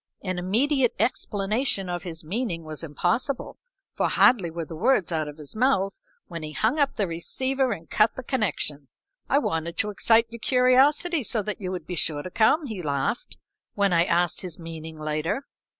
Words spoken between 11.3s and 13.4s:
that you would be sure to come," he laughed,